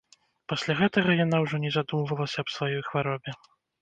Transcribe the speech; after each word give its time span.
Пасля 0.53 0.73
гэтага 0.79 1.11
яна 1.25 1.41
ўжо 1.43 1.55
не 1.65 1.71
задумвалася 1.77 2.37
аб 2.47 2.51
сваёй 2.55 2.83
хваробе. 2.89 3.31